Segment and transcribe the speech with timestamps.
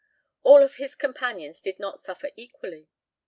[0.41, 2.89] All of his companions did not suffer equally.